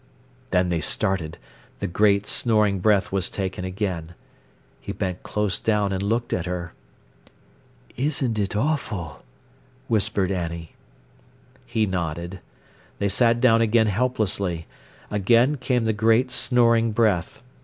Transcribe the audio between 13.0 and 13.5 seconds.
sat